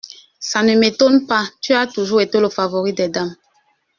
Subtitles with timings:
[0.39, 3.35] Ca ne m’étonne pas, tu as toujours été le favori des dames.